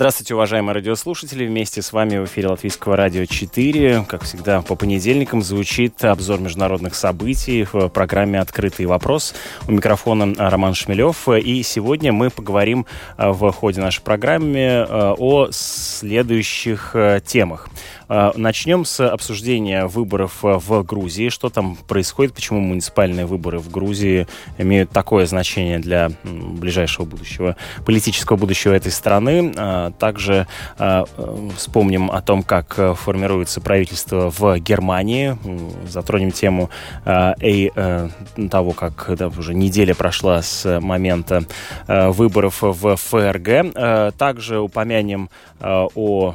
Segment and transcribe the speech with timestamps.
[0.00, 1.46] Здравствуйте, уважаемые радиослушатели.
[1.46, 4.06] Вместе с вами в эфире Латвийского радио 4.
[4.08, 9.34] Как всегда, по понедельникам звучит обзор международных событий в программе «Открытый вопрос».
[9.68, 11.28] У микрофона Роман Шмелев.
[11.28, 12.86] И сегодня мы поговорим
[13.18, 16.96] э, в ходе нашей программы э, о следующих
[17.26, 17.68] темах.
[18.12, 21.28] А, начнем с обсуждения выборов а, в Грузии.
[21.28, 24.26] Что там происходит, почему муниципальные выборы в Грузии
[24.58, 27.54] имеют такое значение для ближайшего будущего,
[27.86, 29.52] политического будущего этой страны.
[29.56, 30.48] А, также
[31.56, 35.38] вспомним о том, как формируется правительство в Германии.
[35.88, 36.70] Затронем тему
[37.40, 37.70] и
[38.50, 41.44] того, как да, уже неделя прошла с момента
[41.86, 44.16] выборов в ФРГ.
[44.16, 45.30] Также упомянем
[45.60, 46.34] о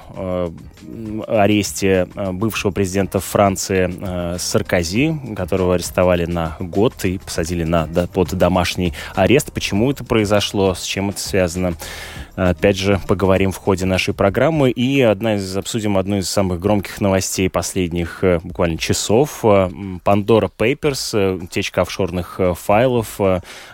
[1.28, 7.88] аресте аресте э, бывшего президента Франции э, Саркози, которого арестовали на год и посадили на,
[7.88, 9.52] под домашний арест.
[9.52, 11.74] Почему это произошло, с чем это связано?
[12.36, 14.70] Опять же, поговорим в ходе нашей программы.
[14.70, 19.44] И одна из, обсудим одну из самых громких новостей последних э, буквально часов.
[19.44, 23.20] Pandora Papers, утечка офшорных файлов.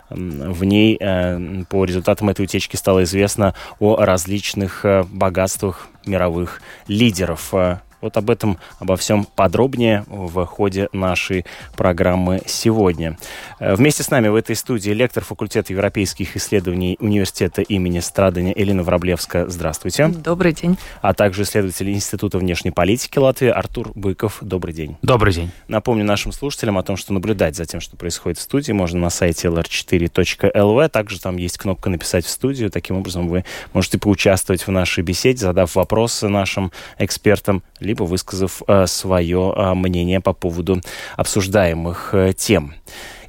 [0.09, 7.53] В ней по результатам этой утечки стало известно о различных богатствах мировых лидеров.
[8.01, 13.17] Вот об этом, обо всем подробнее в ходе нашей программы сегодня.
[13.59, 18.83] Э, вместе с нами в этой студии лектор факультета европейских исследований университета имени Страдания Элина
[18.83, 19.47] Враблевска.
[19.47, 20.07] Здравствуйте.
[20.07, 20.77] Добрый день.
[21.01, 24.39] А также исследователь Института внешней политики Латвии Артур Быков.
[24.41, 24.97] Добрый день.
[25.01, 25.51] Добрый день.
[25.67, 29.09] Напомню нашим слушателям о том, что наблюдать за тем, что происходит в студии, можно на
[29.09, 30.89] сайте lr4.lv.
[30.89, 32.71] Также там есть кнопка «Написать в студию».
[32.71, 38.87] Таким образом, вы можете поучаствовать в нашей беседе, задав вопросы нашим экспертам, либо высказав э,
[38.87, 40.81] свое э, мнение по поводу
[41.17, 42.73] обсуждаемых э, тем.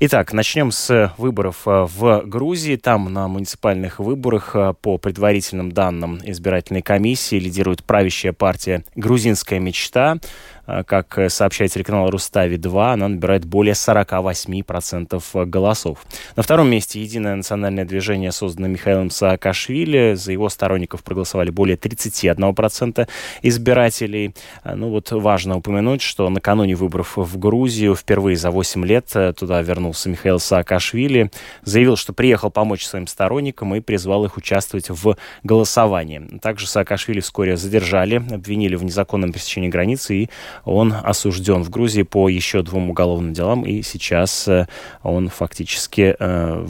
[0.04, 2.74] Итак, начнем с выборов в Грузии.
[2.74, 10.18] Там на муниципальных выборах по предварительным данным избирательной комиссии лидирует правящая партия «Грузинская мечта».
[10.66, 16.04] Э, как сообщает телеканал Рустави-2, она набирает более 48% голосов.
[16.34, 20.14] На втором месте единое национальное движение, созданное Михаилом Саакашвили.
[20.14, 23.08] За его сторонников проголосовали более 31%
[23.42, 24.34] избирателей.
[24.64, 29.32] Э, ну вот важно упомянуть, что накануне выборов в Грузию впервые за 8 лет э,
[29.32, 31.30] туда вернулся Михаил Саакашвили.
[31.62, 36.38] Заявил, что приехал помочь своим сторонникам и призвал их участвовать в голосовании.
[36.40, 40.30] Также Саакашвили вскоре задержали, обвинили в незаконном пересечении границы и
[40.64, 44.66] он осужден в Грузии по еще двум уголовным делам, и сейчас э,
[45.02, 46.66] он фактически э,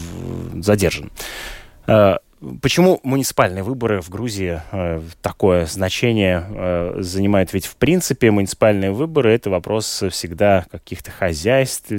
[0.54, 1.10] задержан.
[2.42, 7.52] Э, Почему муниципальные выборы в Грузии э, такое значение э, занимают?
[7.52, 11.92] Ведь, в принципе, муниципальные выборы– это вопрос всегда каких-то хозяйств,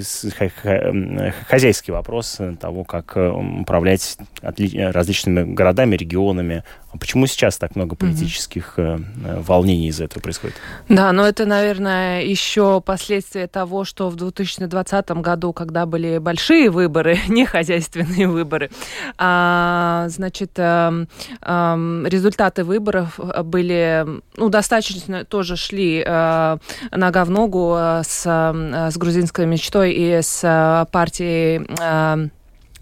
[1.47, 6.63] хозяйский вопрос того, как э, управлять различными городами, регионами.
[6.91, 9.41] А почему сейчас так много политических mm-hmm.
[9.41, 10.55] волнений из этого происходит?
[10.89, 17.17] Да, но это, наверное, еще последствия того, что в 2020 году, когда были большие выборы,
[17.27, 18.69] не хозяйственные выборы,
[19.17, 21.07] а, значит, Значит, эм,
[21.43, 24.03] эм, результаты выборов э, были,
[24.35, 26.57] ну, достаточно тоже шли э,
[26.91, 31.67] нога в ногу э, с, с грузинской мечтой и с партией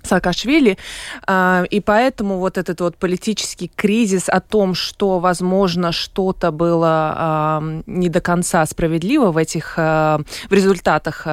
[0.04, 0.80] Саакашвили,
[1.30, 8.20] и поэтому вот этот вот политический кризис о том, что, возможно, что-то было не до
[8.20, 11.28] конца справедливо в этих в результатах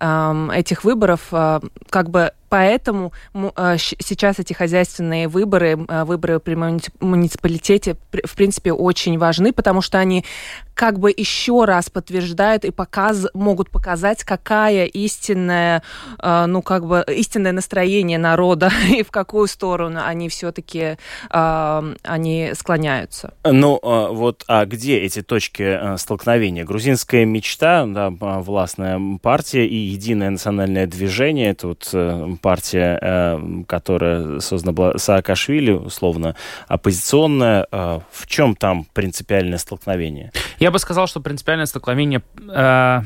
[0.00, 7.96] этих выборов, как бы Поэтому а, сейчас эти хозяйственные выборы, а, выборы при муниципалитете,
[8.26, 10.26] в принципе, очень важны, потому что они
[10.74, 15.82] как бы еще раз подтверждают и показ, могут показать, какая истинная,
[16.18, 20.96] а, ну, как бы истинное настроение народа и в какую сторону они все-таки
[21.30, 23.34] они склоняются.
[23.44, 26.64] Ну, вот, а где эти точки столкновения?
[26.64, 34.40] Грузинская мечта, да, властная партия и единое национальное движение, это вот э, партия, э, которая
[34.40, 36.34] создана была Саакашвили, условно,
[36.68, 37.66] оппозиционная.
[37.70, 40.32] Э, в чем там принципиальное столкновение?
[40.58, 43.02] Я бы сказал, что принципиальное столкновение э,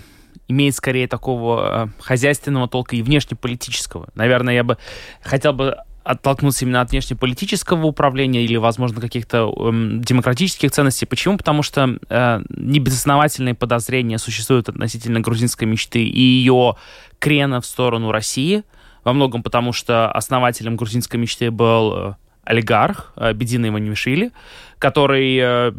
[0.48, 4.08] имеет скорее такого хозяйственного толка и внешнеполитического.
[4.14, 4.78] Наверное, я бы
[5.22, 5.76] хотел бы
[6.06, 11.04] оттолкнуться именно от внешнеполитического управления или, возможно, каких-то эм, демократических ценностей.
[11.04, 11.36] Почему?
[11.36, 16.76] Потому что э, небезосновательные подозрения существуют относительно грузинской мечты и ее
[17.18, 18.62] крена в сторону России.
[19.02, 22.14] Во многом потому, что основателем грузинской мечты был э,
[22.44, 24.30] олигарх э, Бедина Иванишвили,
[24.78, 25.72] который, э,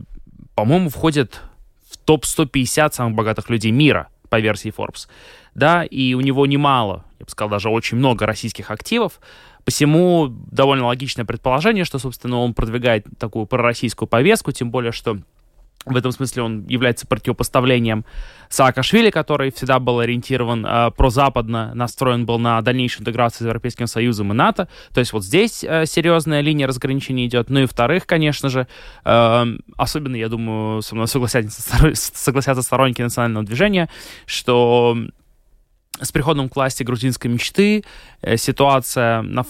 [0.55, 1.41] по-моему, входит
[2.07, 5.07] топ-150 самых богатых людей мира по версии Forbes.
[5.53, 9.19] Да, и у него немало, я бы сказал, даже очень много российских активов.
[9.65, 15.17] Посему довольно логичное предположение, что, собственно, он продвигает такую пророссийскую повестку, тем более, что
[15.87, 18.05] в этом смысле он является противопоставлением
[18.49, 24.31] Саакашвили, который всегда был ориентирован э, прозападно, настроен был на дальнейшую интеграцию с Европейским Союзом
[24.31, 24.67] и НАТО.
[24.93, 27.49] То есть вот здесь э, серьезная линия разграничения идет.
[27.49, 28.67] Ну и вторых, конечно же,
[29.03, 29.45] э,
[29.75, 31.61] особенно, я думаю, со мной согласятся,
[31.93, 33.89] согласятся сторонники национального движения,
[34.25, 34.97] что
[36.01, 37.83] с приходом к власти грузинской мечты
[38.21, 39.43] э, ситуация, на,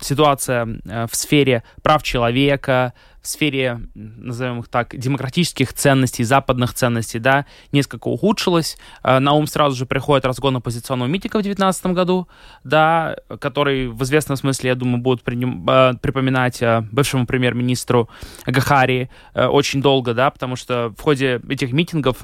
[0.00, 2.92] ситуация э, в сфере прав человека,
[3.22, 8.76] в сфере, назовем их так, демократических ценностей, западных ценностей, да, несколько ухудшилась.
[9.02, 12.28] Э, на ум сразу же приходит разгон оппозиционного митинга в 2019 году,
[12.64, 15.66] да, который в известном смысле, я думаю, будут приним,
[16.00, 16.62] припоминать
[16.92, 18.08] бывшему премьер-министру
[18.44, 22.18] Гахари очень долго, да, потому что в ходе этих митингов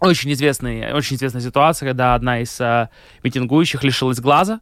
[0.00, 2.88] очень, известный, очень известная ситуация, когда одна из э,
[3.22, 4.60] митингующих лишилась глаза,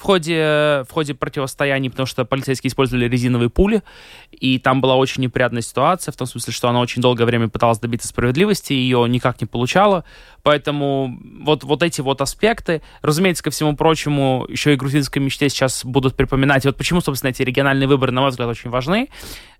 [0.00, 3.82] в ходе, в ходе противостояний, потому что полицейские использовали резиновые пули,
[4.30, 7.78] и там была очень неприятная ситуация, в том смысле, что она очень долгое время пыталась
[7.78, 10.06] добиться справедливости, ее никак не получала,
[10.42, 15.84] поэтому вот, вот эти вот аспекты, разумеется, ко всему прочему, еще и грузинской мечте сейчас
[15.84, 19.10] будут припоминать, и вот почему, собственно, эти региональные выборы, на мой взгляд, очень важны,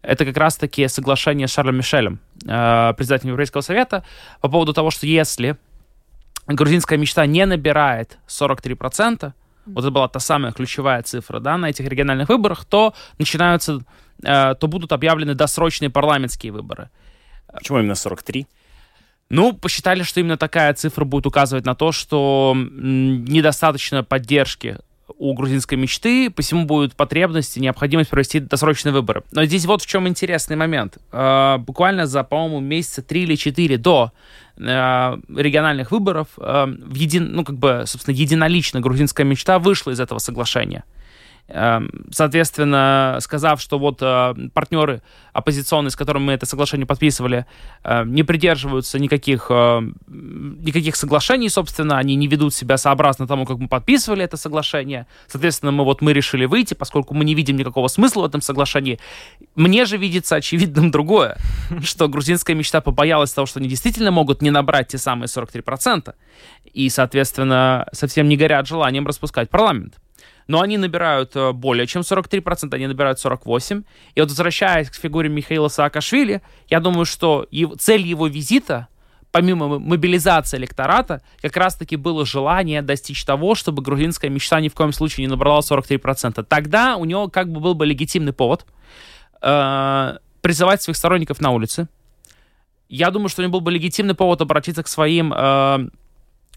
[0.01, 4.05] это как раз-таки соглашение с Шарлем Мишелем, э, председателем Европейского совета,
[4.41, 5.59] по поводу того, что если
[6.47, 9.35] грузинская мечта не набирает 43%,
[9.67, 13.81] вот это была та самая ключевая цифра, да, на этих региональных выборах, то начинаются,
[14.23, 16.91] э, то будут объявлены досрочные парламентские выборы.
[17.53, 18.47] Почему именно 43?
[19.31, 24.79] Ну, посчитали, что именно такая цифра будет указывать на то, что недостаточно поддержки
[25.19, 29.23] у грузинской мечты, посему будет потребность и необходимость провести досрочные выборы.
[29.33, 30.99] Но здесь вот в чем интересный момент.
[31.13, 34.13] Э, буквально за, по-моему, месяца три или четыре до
[34.61, 40.19] региональных выборов э, в един, ну, как бы, собственно, единолично грузинская мечта вышла из этого
[40.19, 40.85] соглашения.
[41.53, 45.03] Эм, соответственно, сказав, что вот э, партнеры
[45.33, 47.45] оппозиционные, с которыми мы это соглашение подписывали,
[47.83, 53.59] э, не придерживаются никаких, э, никаких соглашений, собственно, они не ведут себя сообразно тому, как
[53.59, 55.09] мы подписывали это соглашение.
[55.27, 59.01] Соответственно, мы вот мы решили выйти, поскольку мы не видим никакого смысла в этом соглашении.
[59.57, 61.37] Мне же видится очевидным другое,
[61.83, 66.15] что грузинская мечта побоялась того, что они действительно могут не набрать те самые 43%,
[66.73, 69.95] и, соответственно, совсем не горят желанием распускать парламент
[70.51, 73.85] но они набирают э, более чем 43%, они набирают 48%.
[74.17, 77.47] И вот возвращаясь к фигуре Михаила Саакашвили, я думаю, что
[77.79, 78.89] цель его визита
[79.31, 84.93] помимо мобилизации электората, как раз-таки было желание достичь того, чтобы грузинская мечта ни в коем
[84.93, 86.43] случае не набрала 43%.
[86.43, 88.67] Тогда у него как бы был бы легитимный повод
[89.43, 91.87] э, призывать своих сторонников на улице.
[92.89, 95.89] Я думаю, что у него был бы легитимный повод обратиться к своим, э,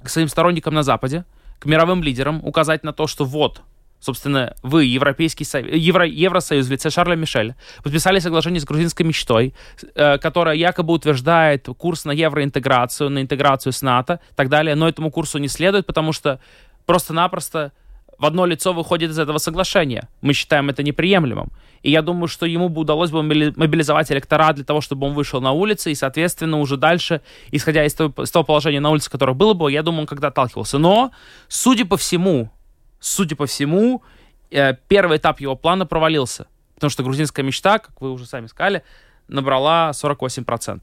[0.02, 1.26] к своим сторонникам на Западе,
[1.60, 3.62] к мировым лидерам, указать на то, что вот,
[4.04, 9.54] собственно, вы, Европейский Союз, Евро, Евросоюз в лице Шарля Мишеля, подписали соглашение с грузинской мечтой,
[9.96, 14.88] э, которая якобы утверждает курс на евроинтеграцию, на интеграцию с НАТО и так далее, но
[14.88, 16.40] этому курсу не следует, потому что
[16.86, 17.72] просто-напросто
[18.18, 20.08] в одно лицо выходит из этого соглашения.
[20.22, 21.52] Мы считаем это неприемлемым.
[21.82, 25.42] И я думаю, что ему бы удалось бы мобилизовать электорат для того, чтобы он вышел
[25.42, 29.34] на улицы, и, соответственно, уже дальше, исходя из того, из того положения на улице, которое
[29.34, 30.78] было бы, я думаю, он когда отталкивался.
[30.78, 31.12] Но,
[31.50, 32.52] судя по всему,
[33.04, 34.02] судя по всему,
[34.50, 36.48] э, первый этап его плана провалился.
[36.76, 38.84] Потому что грузинская мечта, как вы уже сами сказали,
[39.28, 40.82] набрала 48%.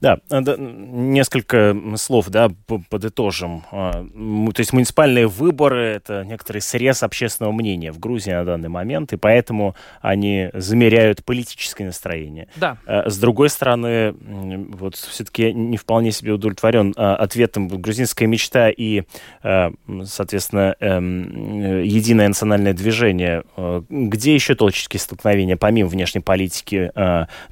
[0.00, 2.50] Да, несколько слов, да,
[2.90, 3.64] подытожим.
[3.70, 9.12] А, то есть муниципальные выборы— это некоторый срез общественного мнения в Грузии на данный момент,
[9.12, 12.48] и поэтому они замеряют политическое настроение.
[12.56, 12.78] Да.
[12.86, 19.02] Э, с другой стороны, вот все-таки не вполне себе удовлетворен а, ответом грузинская мечта и,
[19.42, 23.44] соответственно, эм, единое национальное движение.
[23.88, 26.90] Где еще точки столкновения, помимо внешней политики,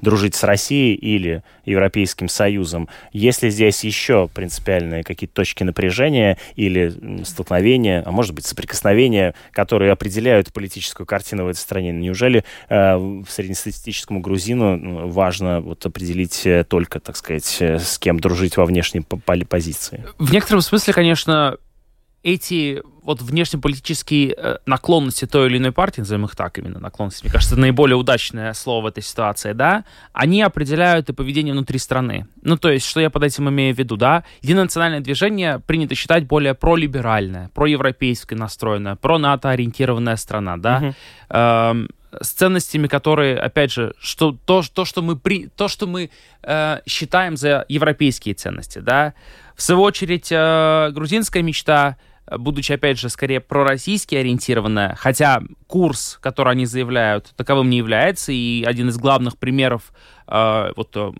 [0.01, 2.87] дружить с Россией или европейской Европейским Союзом.
[3.11, 9.91] Есть ли здесь еще принципиальные какие-то точки напряжения или столкновения, а может быть соприкосновения, которые
[9.91, 11.91] определяют политическую картину в этой стране?
[11.91, 18.57] Неужели э, среднестатистическому грузину важно вот определить э, только, так сказать, э, с кем дружить
[18.57, 20.05] во внешней позиции?
[20.17, 21.57] В некотором смысле, конечно,
[22.25, 27.31] эти вот внешнеполитические э, наклонности той или иной партии, назовем их так именно, наклонности, мне
[27.31, 32.25] кажется, наиболее удачное слово в этой ситуации, да, они определяют и поведение внутри страны.
[32.41, 35.93] Ну, то есть, что я под этим имею в виду, да, единое национальное движение принято
[35.93, 40.95] считать более пролиберальное, проевропейское настроенное, про-НАТО-ориентированная страна, да, угу.
[41.29, 41.89] эм,
[42.19, 46.09] с ценностями, которые, опять же, что, то, то, что мы, при, то, что мы
[46.41, 49.13] э, считаем за европейские ценности, да.
[49.55, 51.97] В свою очередь, э, грузинская мечта
[52.31, 58.63] будучи, опять же, скорее пророссийски ориентированная, хотя курс, который они заявляют, таковым не является, и
[58.63, 59.93] один из главных примеров,
[60.27, 61.11] э, вот, э,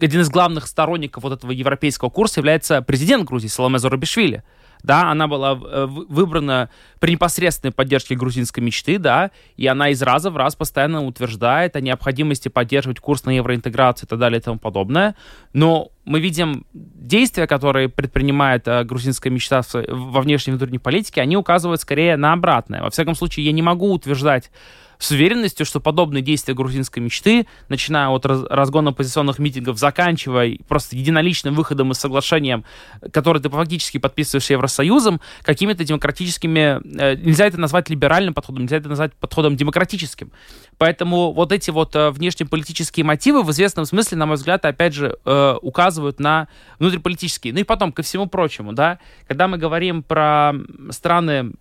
[0.00, 4.44] один из главных сторонников вот этого европейского курса является президент Грузии Саломе Зоробишвили.
[4.82, 6.70] Да, она была э, выбрана
[7.00, 11.80] при непосредственной поддержке грузинской мечты, да, и она из раза в раз постоянно утверждает о
[11.80, 15.16] необходимости поддерживать курс на евроинтеграцию и так далее и тому подобное.
[15.52, 21.36] Но мы видим действия, которые предпринимает э, грузинская мечта во внешней и внутренней политике, они
[21.36, 22.82] указывают скорее на обратное.
[22.82, 24.50] Во всяком случае, я не могу утверждать
[24.98, 31.54] с уверенностью, что подобные действия грузинской мечты, начиная от разгона оппозиционных митингов, заканчивая просто единоличным
[31.54, 32.64] выходом и соглашением,
[33.12, 36.80] которое ты фактически подписываешь Евросоюзом, какими-то демократическими...
[37.00, 40.32] Э, нельзя это назвать либеральным подходом, нельзя это назвать подходом демократическим.
[40.78, 45.18] Поэтому вот эти вот э, внешнеполитические мотивы в известном смысле, на мой взгляд, опять же,
[45.62, 47.52] указывают на внутриполитические.
[47.52, 50.54] Ну и потом, ко всему прочему, да, когда мы говорим про
[50.90, 51.52] страны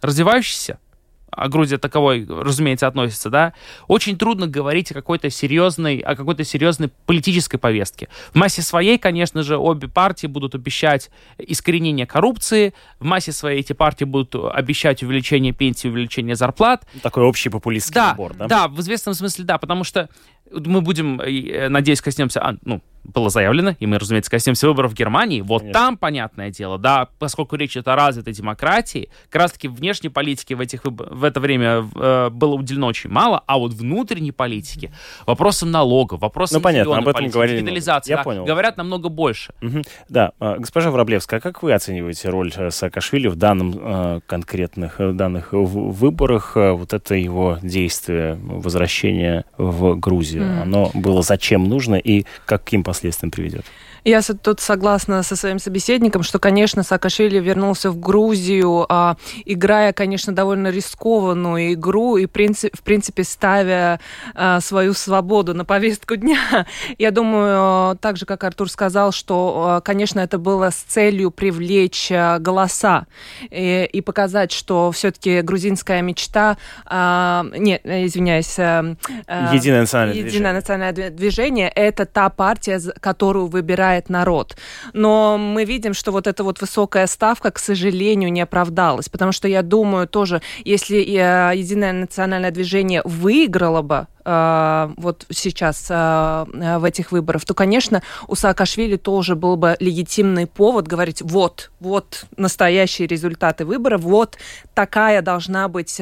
[0.00, 0.78] развивающиеся,
[1.32, 3.54] а Грузия таковой, разумеется, относится, да,
[3.88, 8.08] очень трудно говорить о какой-то серьезной, о какой-то серьезной политической повестке.
[8.32, 13.72] В массе своей, конечно же, обе партии будут обещать искоренение коррупции, в массе своей эти
[13.72, 16.86] партии будут обещать увеличение пенсии, увеличение зарплат.
[17.02, 18.46] Такой общий популистский да, набор, да?
[18.46, 20.10] Да, в известном смысле, да, потому что
[20.50, 24.94] мы будем, э, надеюсь, коснемся, а, ну, было заявлено, и мы, разумеется, коснемся выборов в
[24.94, 25.80] Германии, вот Конечно.
[25.80, 30.60] там, понятное дело, да, поскольку речь идет о развитой демократии, как раз-таки внешней политики в,
[30.60, 34.92] этих, в это время э, было уделено очень мало, а вот внутренней политики,
[35.26, 38.44] вопросам налогов, вопросам ну, понятно, об этом политики, говорили легализации, Я да, понял.
[38.44, 39.52] говорят намного больше.
[39.62, 39.82] Угу.
[40.08, 45.00] Да, а, госпожа Враблевская, а как вы оцениваете роль э, Саакашвили в данном э, конкретных
[45.00, 50.62] э, данных выборах, вот это его действие, возвращение в Грузию, mm.
[50.62, 53.64] оно было зачем нужно и каким последствиям приведет?
[54.04, 60.34] Я тут согласна со своим собеседником, что, конечно, Саакашвили вернулся в Грузию, а, играя, конечно,
[60.34, 64.00] довольно рискованную игру и, в принципе, ставя
[64.34, 66.66] а, свою свободу на повестку дня.
[66.98, 72.10] Я думаю, так же, как Артур сказал, что, а, конечно, это было с целью привлечь
[72.40, 73.06] голоса
[73.50, 76.56] и, и показать, что все-таки грузинская мечта...
[76.90, 78.58] Нет, извиняюсь...
[78.58, 80.52] Единое национальное Единое движение.
[80.52, 84.56] национальное движение– это та партия, которую выбирает выбирает народ.
[84.92, 89.48] Но мы видим, что вот эта вот высокая ставка, к сожалению, не оправдалась, потому что
[89.48, 96.44] я думаю тоже, если э, Единое национальное движение выиграло бы э, вот сейчас э,
[96.78, 102.24] в этих выборах, то, конечно, у Саакашвили тоже был бы легитимный повод говорить, вот, вот
[102.36, 104.38] настоящие результаты выборов, вот
[104.74, 106.00] такая должна быть,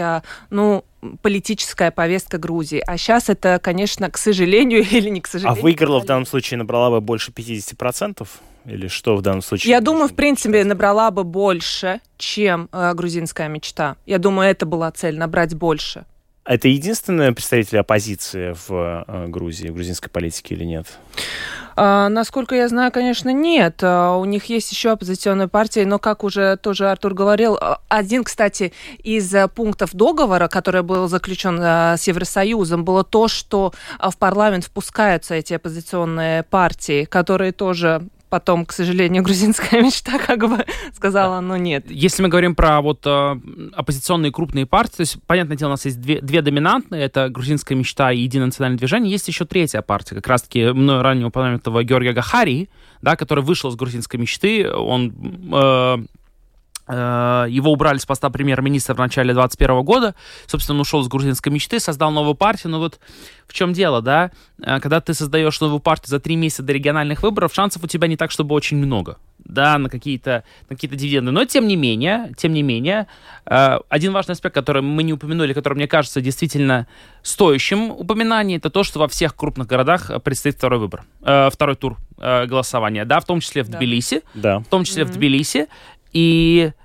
[0.50, 0.84] ну,
[1.22, 2.82] политическая повестка Грузии.
[2.86, 5.60] А сейчас это, конечно, к сожалению или не к а сожалению.
[5.60, 8.26] А выиграла в данном случае, набрала бы больше 50%?
[8.66, 9.70] Или что в данном случае?
[9.70, 10.66] Я думаю, в принципе, считать?
[10.66, 13.96] набрала бы больше, чем э, грузинская мечта.
[14.04, 16.04] Я думаю, это была цель, набрать больше.
[16.44, 20.86] Это единственный представитель оппозиции в э, Грузии, в грузинской политике или нет?
[21.82, 23.78] А, насколько я знаю, конечно, нет.
[23.82, 28.22] А, у них есть еще оппозиционные партии, но, как уже тоже Артур говорил, а, один,
[28.22, 35.34] кстати, из пунктов договора, который был заключен с Евросоюзом, было то, что в парламент впускаются
[35.34, 41.90] эти оппозиционные партии, которые тоже потом, к сожалению, грузинская мечта как бы сказала, ну нет.
[41.90, 43.40] Если мы говорим про вот э,
[43.74, 47.76] оппозиционные крупные партии, то есть, понятное дело, у нас есть две, две доминантные, это грузинская
[47.76, 52.12] мечта и единое национальное движение, есть еще третья партия, как раз-таки мною ранее упомянутого Георгия
[52.12, 52.70] Гахари,
[53.02, 55.10] да, который вышел с грузинской мечты, он
[55.52, 55.98] Э,
[56.90, 60.14] его убрали с поста премьер-министра в начале 2021 года.
[60.46, 62.72] Собственно, он ушел с грузинской мечты, создал новую партию.
[62.72, 62.98] Но вот
[63.50, 64.30] в чем дело, да?
[64.62, 68.06] Э, когда ты создаешь новую партию за три месяца до региональных выборов, шансов у тебя
[68.06, 69.18] не так, чтобы очень много.
[69.38, 71.32] Да, на какие-то на какие-то дивиденды.
[71.32, 73.08] Но тем не менее, тем не менее,
[73.46, 76.86] э, один важный аспект, который мы не упомянули, который, мне кажется, действительно
[77.22, 83.04] стоящим упоминания, это то, что во всех крупных городах предстоит второй выбор, второй тур голосования,
[83.04, 83.78] да, в том числе в да.
[83.78, 84.58] Тбилиси, да.
[84.60, 85.06] в том числе mm-hmm.
[85.06, 85.66] в Тбилиси.
[86.12, 86.79] И э,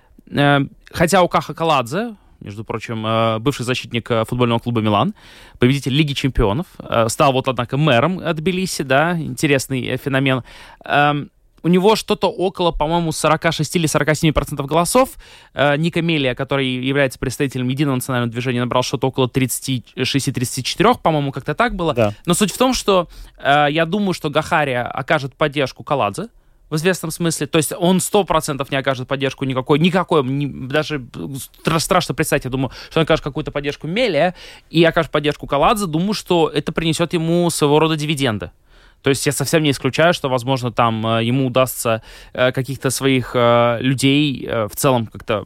[0.92, 5.16] хотя у Каха Каладзе, между прочим, э, бывший защитник э, футбольного клуба «Милан»,
[5.58, 10.44] победитель Лиги чемпионов, э, стал вот, однако, мэром Тбилиси, да, интересный феномен.
[10.86, 11.32] Эм,
[11.66, 15.16] у него что-то около, по-моему, 46 или 47 процентов голосов.
[15.56, 21.56] Э, Ника Мелия, который является представителем Единого национального движения, набрал что-то около 36-34, по-моему, как-то
[21.56, 21.96] так было.
[21.96, 22.14] Да.
[22.28, 26.28] Но суть в том, что э, я думаю, что Гахария окажет поддержку Каладзе
[26.70, 27.48] в известном смысле.
[27.48, 32.46] То есть он сто процентов не окажет поддержку никакой, никакой, ни, даже стра- страшно представить,
[32.46, 34.36] я думаю, что он окажет какую-то поддержку Мелия
[34.70, 35.86] и окажет поддержку Каладзе.
[35.86, 38.52] Думаю, что это принесет ему своего рода дивиденды.
[39.02, 42.02] То есть я совсем не исключаю, что, возможно, там э, ему удастся
[42.34, 45.46] э, каких-то своих э, людей в целом как-то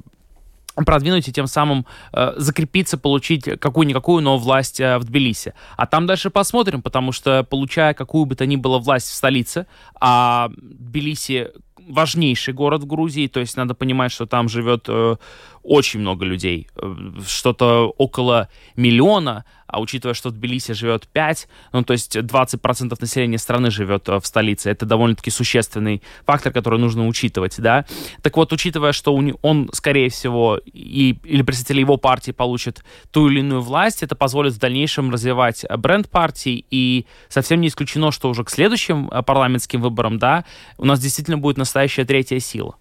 [0.86, 5.54] продвинуть и тем самым э, закрепиться, получить какую-никакую, но власть э, в Тбилиси.
[5.78, 9.66] А там дальше посмотрим, потому что, получая какую бы то ни было власть в столице,
[10.00, 11.52] а Тбилиси
[11.90, 15.16] важнейший город в Грузии, то есть надо понимать, что там живет э,
[15.64, 21.84] очень много людей, э, что-то около миллиона, а учитывая, что в Тбилиси живет 5, ну,
[21.84, 27.08] то есть 20% населения страны живет э, в столице, это довольно-таки существенный фактор, который нужно
[27.08, 27.86] учитывать, да.
[28.22, 33.40] Так вот, учитывая, что он, скорее всего, и, или представители его партии получат ту или
[33.40, 38.30] иную власть, это позволит в дальнейшем развивать э, бренд партии, и совсем не исключено, что
[38.30, 40.46] уже к следующим парламентским выборам, да,
[40.78, 42.76] у нас действительно будет настоящая третья сила.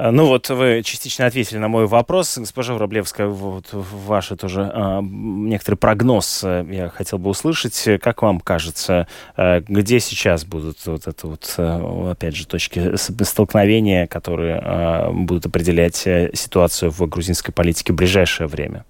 [0.00, 2.38] А, Ну вот вы частично ответили на мой вопрос.
[2.38, 8.00] Госпожа Враблевская, вот ваш тоже а, некоторый прогноз э, я хотел бы услышать.
[8.00, 14.06] Как вам кажется, э, где сейчас будут вот это вот, э, опять же, точки столкновения,
[14.06, 18.84] которые а, будут определять э, ситуацию в грузинской политике в ближайшее время?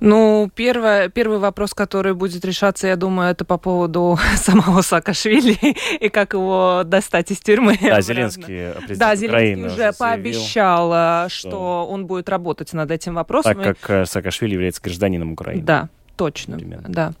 [0.00, 5.56] Ну, первое, первый вопрос, который будет решаться, я думаю, это по поводу самого Саакашвили
[6.00, 7.76] и как его достать из тюрьмы.
[7.80, 8.00] Да.
[8.00, 13.14] Зеленский, президент Да, Зеленский уже заявил, пообещал, э, что что- он будет работать над этим
[13.14, 13.54] вопросом.
[13.54, 15.62] так как э, Саакашвили является гражданином Украины.
[15.62, 16.88] Да, точно, Примерно.
[16.88, 17.12] да.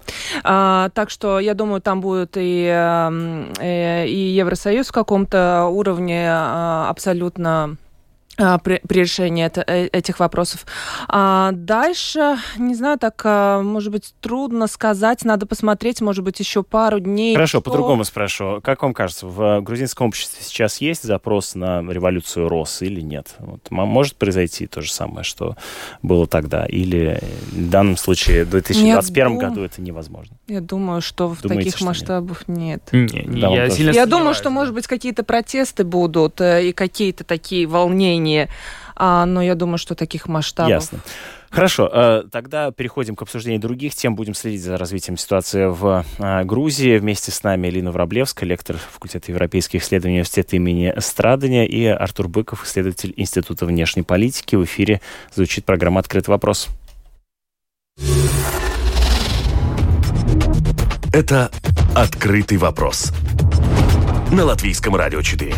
[0.44, 6.26] А, так что я думаю, там будет и, эм, э, и Евросоюз в каком-то уровне
[6.26, 7.74] э, абсолютно а,
[8.58, 10.64] при, при решении это- э, этих вопросов.
[11.08, 16.62] А дальше, не знаю, так, а, может быть, трудно сказать, надо посмотреть, может быть, еще
[16.62, 17.34] пару дней.
[17.34, 18.60] Хорошо, что- по-другому спрошу.
[18.62, 23.34] Как вам кажется, в грузинском обществе сейчас есть запрос на революцию РОС или нет?
[23.40, 25.56] Вот, может произойти то же самое, что
[26.02, 26.64] было тогда?
[26.66, 27.20] Или
[27.52, 30.36] в данном случае в 2021 Нет, году это невозможно?
[30.46, 31.88] Я думаю, что в Думаете, таких что нет?
[31.88, 32.82] масштабах нет.
[32.92, 36.72] Не, не, Да, я сильно Я думаю, что, может быть, какие-то протесты будут э, и
[36.72, 38.27] какие-то такие волнения,
[39.00, 40.70] А, но я думаю, что таких масштабов...
[40.70, 40.98] Ясно.
[41.50, 44.16] Хорошо, э, тогда переходим к обсуждению других тем.
[44.16, 46.98] Будем следить за развитием ситуации в э, Грузии.
[46.98, 52.64] Вместе с нами Элина Враблевская, лектор факультета европейских исследований университета имени Страдания, и Артур Быков,
[52.64, 54.56] исследователь Института внешней политики.
[54.56, 55.00] В эфире
[55.34, 56.68] звучит программа «Открытый вопрос».
[61.12, 61.50] Это
[61.94, 63.12] «Открытый вопрос»
[64.30, 65.54] на Латвийском радио 4.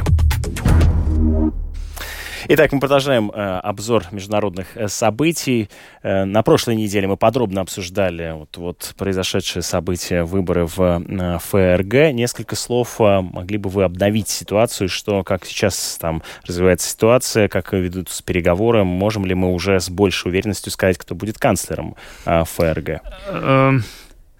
[2.48, 5.68] Итак, мы продолжаем э, обзор международных э, событий.
[6.03, 12.14] Э, на прошлой неделе мы подробно обсуждали вот, вот произошедшие события, выборы в э, ФРГ.
[12.14, 17.72] Несколько слов э, могли бы вы обновить ситуацию, что как сейчас там развивается ситуация, как
[17.72, 23.03] ведутся переговоры, можем ли мы уже с большей уверенностью сказать, кто будет канцлером э, ФРГ?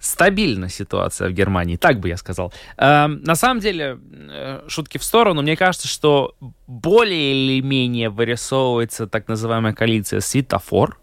[0.01, 2.51] Стабильна ситуация в Германии, так бы я сказал.
[2.77, 6.35] Эм, на самом деле, э, шутки в сторону, мне кажется, что
[6.65, 10.97] более или менее вырисовывается так называемая коалиция «Светофор»,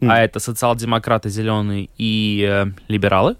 [0.00, 0.10] Мгм.
[0.10, 3.36] а это социал-демократы, зеленые и э, либералы.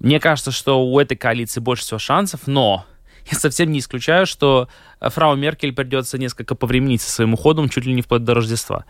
[0.00, 2.84] Мне кажется, что у этой коалиции больше всего шансов, но
[3.30, 4.68] я совсем не исключаю, что
[5.00, 8.84] э, фрау Меркель придется несколько повременить со своим уходом чуть ли не вплоть до Рождества.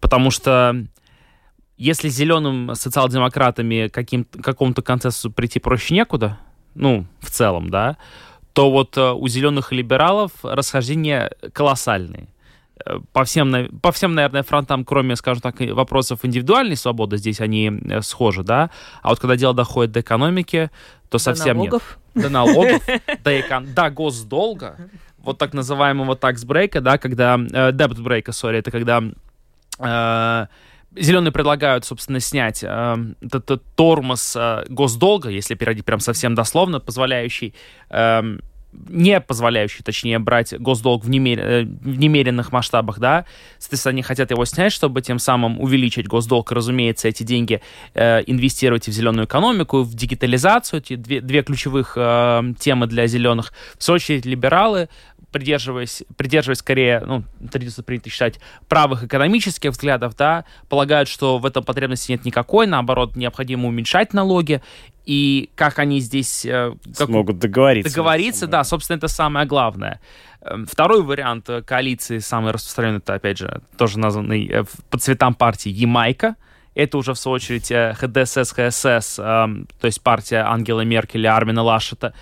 [0.00, 0.84] Потому что
[1.76, 6.38] если зеленым социал-демократами каким, какому-то консенсусу прийти проще некуда,
[6.74, 7.96] ну, в целом, да,
[8.52, 12.28] то вот э, у зеленых и либералов расхождения колоссальные.
[12.84, 17.70] Э, По всем, по всем, наверное, фронтам, кроме, скажем так, вопросов индивидуальной свободы, здесь они
[17.88, 18.70] э, схожи, да,
[19.02, 20.70] а вот когда дело доходит до экономики,
[21.08, 21.98] то До совсем нет налогов.
[22.14, 22.82] до налогов,
[23.24, 24.76] до, экон- до госдолга,
[25.18, 29.02] вот так называемого такс-брейка, да, когда, дебет-брейка, сори, это когда
[30.96, 36.80] зеленые предлагают, собственно, снять э, этот, этот тормоз э, госдолга, если переводить прям совсем дословно,
[36.80, 37.54] позволяющий
[37.90, 38.40] эм,
[38.72, 43.26] не позволяющий, точнее, брать госдолг в, немер- э, в немеренных масштабах, да,
[43.58, 47.60] соответственно, они хотят его снять, чтобы тем самым увеличить госдолг, и, разумеется, эти деньги
[47.94, 53.52] э, инвестировать в зеленую экономику, в дигитализацию, эти две, две ключевых э, темы для зеленых.
[53.78, 54.88] В свою очередь, либералы
[55.32, 61.64] придерживаясь, придерживаясь скорее, ну, традиционно принято считать, правых экономических взглядов, да, полагают, что в этом
[61.64, 64.62] потребности нет никакой, наоборот, необходимо уменьшать налоги,
[65.04, 66.44] и как они здесь...
[66.44, 67.90] Э, как Смогут договориться.
[67.90, 70.00] Договориться, да, собственно, это самое главное.
[70.42, 75.70] Эм, второй вариант коалиции, самый распространенный, это, опять же, тоже названный э, по цветам партии
[75.70, 76.36] Ямайка.
[76.74, 81.62] Это уже, в свою очередь, ХДСС, ХСС, эм, то есть партия Ангела Меркель и Армина
[81.62, 82.14] Лашета.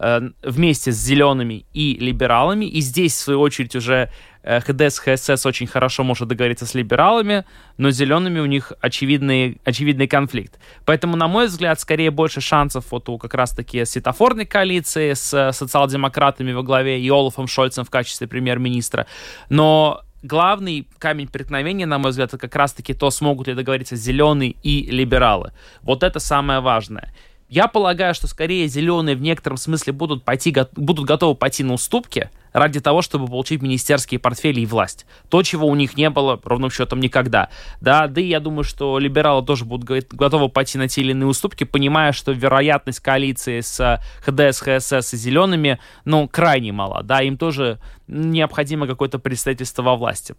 [0.00, 2.66] Э, вместе с зелеными и либералами.
[2.66, 4.12] И здесь, в свою очередь, уже
[4.44, 7.44] э, ХДС, ХСС очень хорошо может договориться с либералами,
[7.78, 10.60] но с зелеными у них очевидный, очевидный конфликт.
[10.84, 15.52] Поэтому, на мой взгляд, скорее больше шансов вот у как раз-таки светофорной коалиции с э,
[15.52, 19.08] социал-демократами во главе и Олафом Шольцем в качестве премьер-министра.
[19.48, 24.54] Но главный камень преткновения, на мой взгляд, это как раз-таки то, смогут ли договориться зеленые
[24.62, 25.50] и либералы.
[25.82, 27.12] Вот это самое важное.
[27.48, 32.30] Я полагаю, что скорее зеленые в некотором смысле будут, пойти, будут готовы пойти на уступки
[32.52, 35.06] ради того, чтобы получить министерские портфели и власть.
[35.30, 37.48] То, чего у них не было, ровным счетом, никогда.
[37.80, 41.26] Да, да и я думаю, что либералы тоже будут готовы пойти на те или иные
[41.26, 47.02] уступки, понимая, что вероятность коалиции с ХДС, ХСС и зелеными, ну, крайне мала.
[47.02, 50.34] Да, им тоже необходимо какое-то представительство во власти.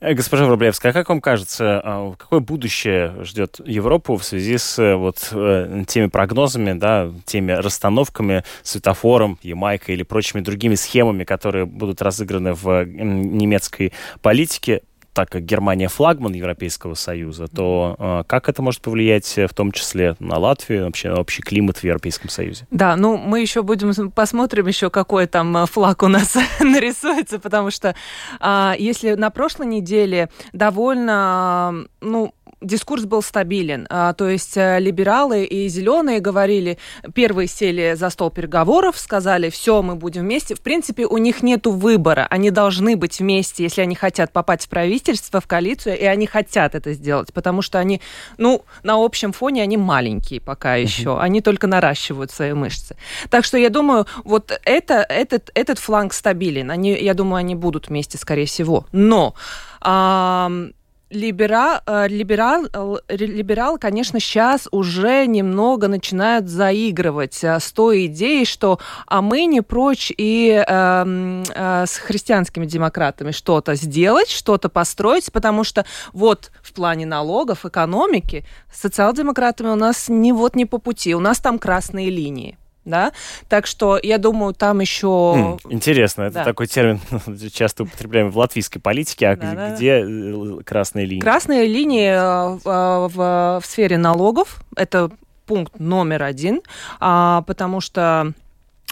[0.00, 4.78] Э, госпожа Врублевская, а как вам кажется, а, какое будущее ждет Европу в связи с
[4.78, 11.66] э, вот э, теми прогнозами, да, теми расстановками, светофором, Ямайкой или прочими другими схемами, которые
[11.66, 18.62] будут разыграны в немецкой политике так как Германия флагман Европейского Союза, то э, как это
[18.62, 22.66] может повлиять э, в том числе на Латвию, вообще на общий климат в Европейском Союзе?
[22.70, 27.70] Да, ну мы еще будем посмотрим еще какой там э, флаг у нас нарисуется, потому
[27.70, 27.94] что
[28.40, 33.86] э, если на прошлой неделе довольно, ну дискурс был стабилен.
[33.90, 36.78] А, то есть э, либералы и зеленые говорили,
[37.14, 40.54] первые сели за стол переговоров, сказали, все, мы будем вместе.
[40.54, 42.26] В принципе, у них нет выбора.
[42.30, 46.74] Они должны быть вместе, если они хотят попасть в правительство, в коалицию, и они хотят
[46.74, 48.00] это сделать, потому что они,
[48.38, 51.18] ну, на общем фоне они маленькие пока еще.
[51.18, 52.96] Они только наращивают свои мышцы.
[53.30, 56.70] Так что я думаю, вот это, этот, этот фланг стабилен.
[56.70, 58.86] Они, я думаю, они будут вместе, скорее всего.
[58.92, 59.34] Но
[59.80, 60.72] либерал,
[61.12, 68.78] э, либерал, э, либерал, конечно, сейчас уже немного начинают заигрывать э, с той идеей, что
[69.06, 75.64] а мы не прочь и э, э, с христианскими демократами что-то сделать, что-то построить, потому
[75.64, 81.20] что вот в плане налогов, экономики социал-демократами у нас не вот не по пути, у
[81.20, 83.12] нас там красные линии да,
[83.48, 85.58] так что я думаю, там еще...
[85.68, 86.44] Интересно, это да.
[86.44, 87.00] такой термин
[87.52, 90.60] часто употребляем в латвийской политике, а да, где да.
[90.60, 91.20] Э, красные линии?
[91.20, 95.10] Красные линии э, в, в, в сфере налогов, это
[95.46, 96.62] пункт номер один,
[97.00, 98.32] а, потому что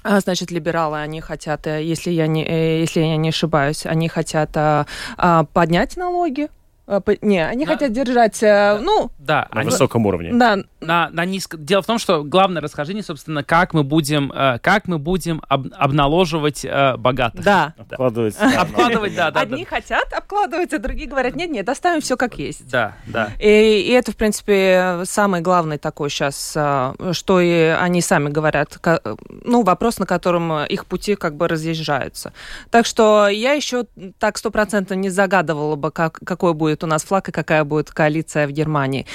[0.03, 2.43] а, Значит, либералы, они хотят, э, если я не,
[2.81, 4.87] если я не ошибаюсь, они хотят а,
[5.53, 6.49] поднять налоги,
[6.87, 7.73] а, не, они на...
[7.73, 9.11] хотят держать, э, ну...
[9.19, 9.49] Да.
[9.53, 9.71] На они...
[9.71, 10.33] высоком уровне.
[10.33, 10.59] Да.
[10.81, 11.65] На, на низком...
[11.65, 15.69] Дело в том, что главное расхождение, собственно, как мы будем, э, как мы будем об,
[15.73, 17.45] обналоживать э, богатых.
[17.45, 17.75] Да.
[17.79, 18.37] Обкладывать.
[18.57, 19.41] Обкладывать, да, да.
[19.41, 22.69] Одни хотят обкладывать, а другие говорят, нет, нет, оставим все как есть.
[22.69, 23.31] Да, да.
[23.39, 28.79] И, и это, в принципе, самый главный такой сейчас, что и они сами говорят,
[29.45, 32.33] ну, вопрос, на котором их пути как бы разъезжаются.
[32.71, 33.85] Так что я еще
[34.19, 37.91] так стопроцентно не загадывала бы, как, какой будет будет у нас флаг и какая будет
[37.91, 39.07] коалиция в Германии.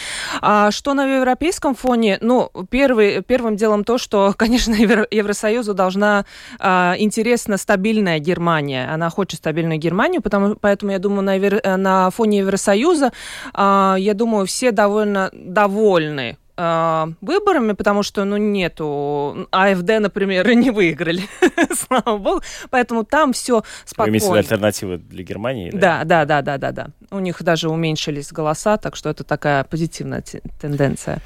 [0.42, 2.18] А что на европейском фоне?
[2.22, 6.26] Ну, первый, первым делом то, что, конечно, Евросоюзу должна
[6.60, 8.90] а, интересна стабильная Германия.
[8.92, 13.12] Она хочет стабильную Германию, потому, поэтому я думаю, на, на фоне Евросоюза,
[13.54, 19.48] а, я думаю, все довольно довольны э, выборами, потому что, ну, нету...
[19.52, 21.24] АФД, например, не выиграли,
[21.74, 22.42] слава богу.
[22.70, 24.18] Поэтому там все спокойно.
[24.26, 25.72] Вы альтернативы для Германии?
[25.72, 26.04] Да?
[26.04, 30.24] да, да, да, да, да, У них даже уменьшились голоса, так что это такая позитивная
[30.60, 31.22] тенденция.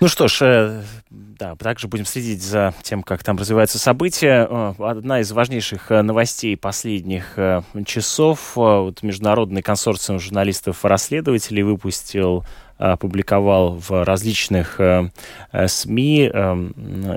[0.00, 4.46] Ну что ж, э, да, также будем следить за тем, как там развиваются события.
[4.48, 7.36] Э, одна из важнейших э, новостей последних
[7.84, 8.52] часов.
[8.54, 12.44] Вот Международный консорциум журналистов-расследователей выпустил
[12.78, 15.10] опубликовал в различных э,
[15.52, 16.52] э, СМИ э,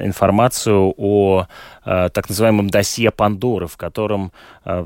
[0.04, 1.45] информацию о
[1.84, 4.32] так называемом досье Пандоры, в котором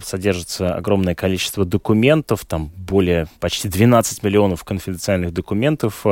[0.02, 6.06] содержится огромное количество документов, там более почти 12 миллионов конфиденциальных документов,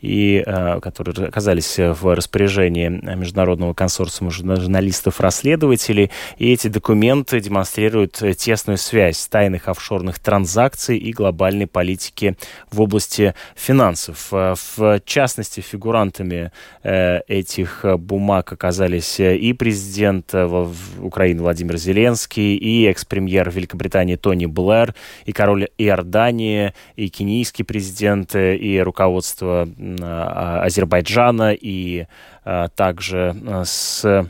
[0.00, 0.42] и,
[0.80, 6.10] которые оказались в распоряжении Международного консорциума журналистов-расследователей.
[6.38, 12.38] И эти документы демонстрируют тесную связь тайных офшорных транзакций и глобальной политики
[12.70, 14.32] в области финансов финансов.
[14.76, 16.50] В частности, фигурантами
[16.82, 25.68] этих бумаг оказались и президент Украины Владимир Зеленский, и экс-премьер Великобритании Тони Блэр, и король
[25.78, 29.68] Иордании, и кенийский президент, и руководство
[30.62, 32.06] Азербайджана, и
[32.74, 34.26] также с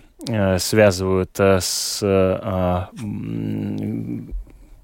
[0.58, 2.00] связывают с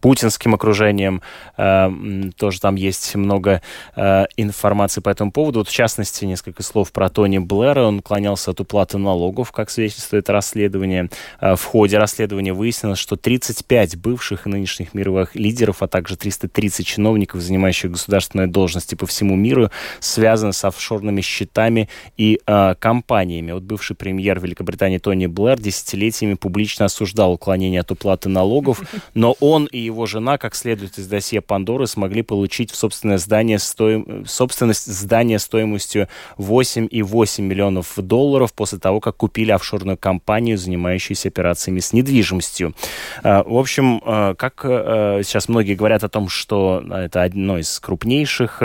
[0.09, 1.21] путинским окружением.
[1.59, 1.91] Э,
[2.39, 3.61] тоже там есть много
[3.95, 5.59] э, информации по этому поводу.
[5.59, 7.83] Вот, в частности, несколько слов про Тони Блэра.
[7.83, 11.11] Он уклонялся от уплаты налогов, как свидетельствует расследование.
[11.43, 16.87] Э, в ходе расследования выяснилось, что 35 бывших и нынешних мировых лидеров, а также 330
[16.87, 22.41] чиновников, занимающих государственные должности по всему миру, связаны с офшорными счетами и
[22.79, 23.53] компаниями.
[23.53, 28.81] Вот бывший премьер Великобритании Тони Блэр десятилетиями публично осуждал уклонение от уплаты налогов,
[29.13, 33.59] но он и его жена, как следует из досье Пандоры, смогли получить в собственное здание
[33.59, 34.25] стоим...
[34.27, 36.09] собственность здания стоимостью
[36.39, 42.75] 8,8 миллионов долларов после того, как купили офшорную компанию, занимающуюся операциями с недвижимостью.
[43.23, 47.79] А, в общем, а, как а, сейчас многие говорят о том, что это одно из
[47.81, 48.63] крупнейших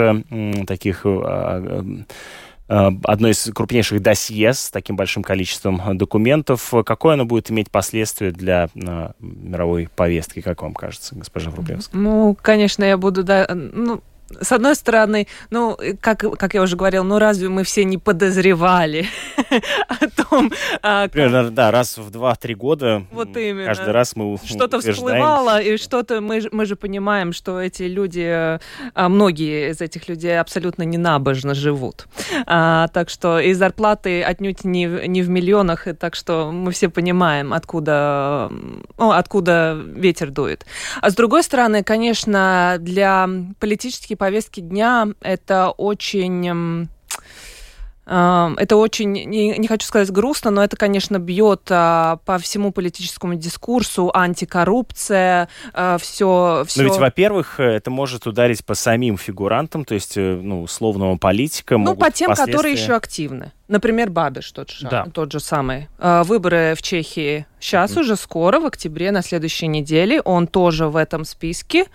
[0.66, 1.06] таких
[2.66, 6.72] одно из крупнейших досье с таким большим количеством документов.
[6.84, 12.00] Какое оно будет иметь последствия для э, мировой повестки, как вам кажется, госпожа Врублевская?
[12.00, 13.22] Ну, конечно, я буду...
[13.22, 14.02] Да, ну,
[14.40, 19.06] с одной стороны, ну, как, как я уже говорил, ну разве мы все не подозревали
[19.88, 20.52] о том...
[20.82, 23.04] А, Примерно, да, раз в два-три года.
[23.10, 23.66] Вот именно.
[23.66, 26.20] Каждый раз мы Что-то всплывало, и что-то...
[26.20, 32.06] Мы, мы же понимаем, что эти люди, а, многие из этих людей абсолютно ненабожно живут.
[32.46, 36.88] А, так что и зарплаты отнюдь не, не в миллионах, и так что мы все
[36.88, 38.50] понимаем, откуда,
[38.98, 40.66] ну, откуда ветер дует.
[41.00, 46.88] А с другой стороны, конечно, для политических повестки дня это очень
[48.06, 53.34] это очень, не, не хочу сказать грустно, но это, конечно, бьет а, по всему политическому
[53.34, 56.82] дискурсу, антикоррупция, а, все, все.
[56.82, 61.82] Но ведь, во-первых, это может ударить по самим фигурантам, то есть, э, ну, условному политикам.
[61.82, 62.52] Ну, по тем, последствия...
[62.52, 63.52] которые еще активны.
[63.68, 65.06] Например, Бабиш тот же, да.
[65.06, 65.88] тот же самый.
[65.98, 68.00] А, выборы в Чехии сейчас mm-hmm.
[68.00, 70.20] уже скоро, в октябре, на следующей неделе.
[70.20, 71.86] Он тоже в этом списке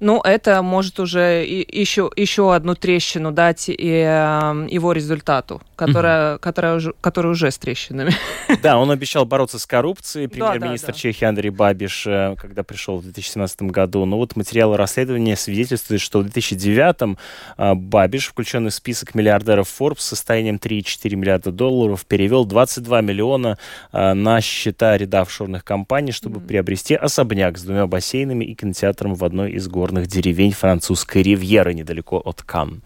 [0.00, 6.40] ну, это может уже еще, еще одну трещину дать и, э, его результату, которая, угу.
[6.40, 8.12] которая, уже, которая уже с трещинами.
[8.62, 10.98] Да, он обещал бороться с коррупцией, премьер-министр да, да, да.
[10.98, 14.04] Чехии Андрей Бабиш, э, когда пришел в 2017 году.
[14.04, 17.18] Но вот материалы расследования свидетельствуют, что в 2009
[17.56, 23.58] э, Бабиш, включенный в список миллиардеров Forbes с состоянием 3,4 миллиарда долларов, перевел 22 миллиона
[23.92, 29.14] э, на счета ряда офшорных компаний, чтобы mm приобрести особняк с двумя бассейнами и кинотеатром
[29.14, 32.80] в одной из горных деревень французской ривьеры недалеко от Кан.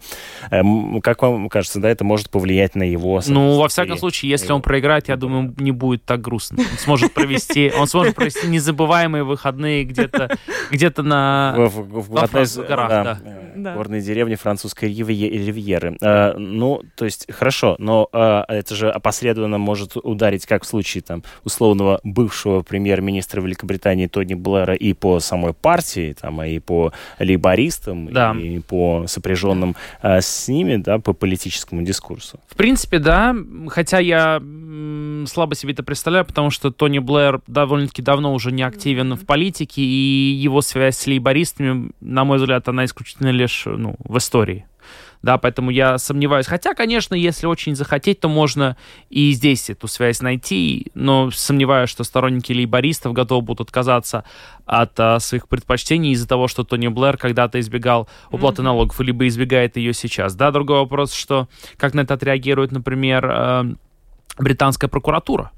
[0.49, 3.21] Как вам кажется, да, это может повлиять на его...
[3.27, 6.59] Ну, во всяком случае, если он проиграет, я думаю, не будет так грустно.
[6.59, 10.37] Он сможет провести, он сможет провести незабываемые выходные где-то
[10.71, 13.19] где-то на в, в, в одной из горах, да, да.
[13.55, 13.75] Да.
[13.75, 15.97] горной деревни французской ривьеры.
[16.01, 21.03] Э, ну, то есть, хорошо, но э, это же опосредованно может ударить, как в случае
[21.03, 28.11] там условного бывшего премьер-министра Великобритании Тони Блэра и по самой партии, там, и по лейбористам
[28.11, 28.35] да.
[28.39, 32.39] и по сопряженным а, с ними, да, по политическому дискурсу.
[32.47, 33.35] В принципе, да,
[33.69, 34.41] хотя я
[35.27, 39.81] слабо себе это представляю, потому что Тони Блэр довольно-таки давно уже не активен в политике,
[39.81, 44.65] и его связь с лейбористами, на мой взгляд, она исключительно лишь ну, в истории
[45.23, 46.45] да, поэтому я сомневаюсь.
[46.45, 48.75] Хотя, конечно, если очень захотеть, то можно
[49.09, 54.25] и здесь эту связь найти, но сомневаюсь, что сторонники лейбористов готовы будут отказаться
[54.65, 58.65] от а, своих предпочтений из-за того, что Тони Блэр когда-то избегал уплаты mm-hmm.
[58.65, 60.35] налогов, либо избегает ее сейчас.
[60.35, 63.63] Да, другой вопрос, что как на это отреагирует, например, э,
[64.37, 65.51] британская прокуратура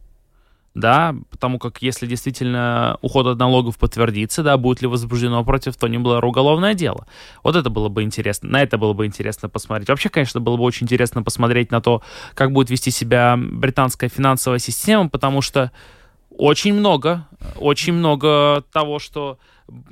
[0.76, 5.98] да, потому как если действительно уход от налогов подтвердится, да, будет ли возбуждено против Тони
[5.98, 7.08] Блэра уголовное дело.
[7.44, 9.88] Вот это было бы интересно, на это было бы интересно посмотреть.
[9.88, 14.60] Вообще, конечно, было бы очень интересно посмотреть на то, как будет вести себя британская финансовая
[14.60, 15.72] система, потому что
[16.30, 19.40] очень много, очень много того, что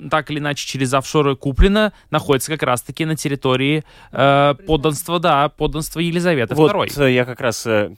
[0.09, 5.99] так или иначе через офшоры куплено, находится как раз-таки на территории э, подданства, да, подданства
[5.99, 7.11] Елизаветы вот II.
[7.11, 7.91] я как раз э,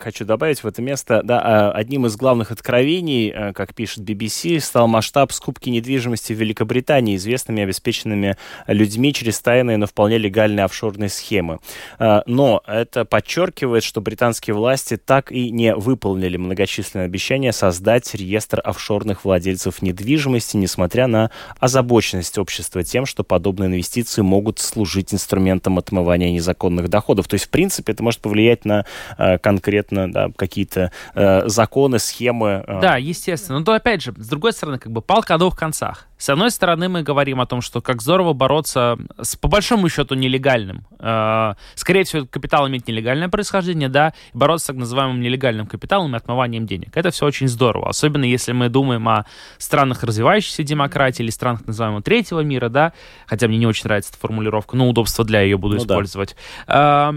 [0.00, 4.60] хочу добавить в это место, да, э, одним из главных откровений, э, как пишет BBC,
[4.60, 11.10] стал масштаб скупки недвижимости в Великобритании известными обеспеченными людьми через тайные, но вполне легальные офшорные
[11.10, 11.60] схемы.
[11.98, 18.60] Э, но это подчеркивает, что британские власти так и не выполнили многочисленные обещания создать реестр
[18.64, 26.32] офшорных владельцев недвижимости, несмотря на озабоченность общества тем, что подобные инвестиции могут служить инструментом отмывания
[26.32, 27.28] незаконных доходов.
[27.28, 28.84] То есть, в принципе, это может повлиять на
[29.18, 32.64] э, конкретно да, какие-то э, законы, схемы.
[32.66, 32.80] Э.
[32.80, 33.58] Да, естественно.
[33.58, 36.06] Но то, опять же, с другой стороны, как бы палка о двух концах.
[36.20, 40.14] С одной стороны, мы говорим о том, что как здорово бороться с, по большому счету,
[40.14, 40.84] нелегальным.
[40.98, 46.14] Э, скорее всего, капитал имеет нелегальное происхождение, да, и бороться с так называемым нелегальным капиталом
[46.14, 46.94] и отмыванием денег.
[46.94, 47.88] Это все очень здорово.
[47.88, 49.24] Особенно если мы думаем о
[49.56, 52.92] странах развивающейся демократии или странах, называемого третьего мира, да,
[53.26, 56.36] хотя мне не очень нравится эта формулировка, но удобство для ее буду ну, использовать.
[56.66, 57.14] Да.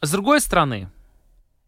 [0.00, 0.88] С другой стороны,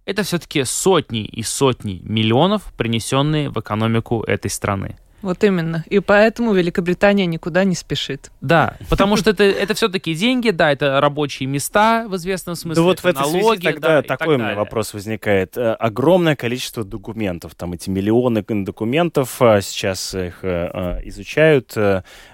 [0.04, 4.96] это все-таки сотни и сотни миллионов, принесенные в экономику этой страны.
[5.22, 5.84] Вот именно.
[5.88, 8.30] И поэтому Великобритания никуда не спешит.
[8.40, 12.82] Да, потому что это, это все-таки деньги, да, это рабочие места в известном смысле.
[12.82, 15.56] Да вот в этой налоги, связи тогда да, такой у меня вопрос возникает.
[15.56, 21.74] Э, огромное количество документов, там эти миллионы документов, а сейчас их э, э, изучают,